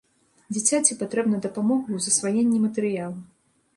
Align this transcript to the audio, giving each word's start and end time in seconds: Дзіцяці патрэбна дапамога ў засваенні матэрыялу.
Дзіцяці 0.55 0.97
патрэбна 1.01 1.37
дапамога 1.45 1.87
ў 1.99 2.07
засваенні 2.07 2.63
матэрыялу. 2.67 3.19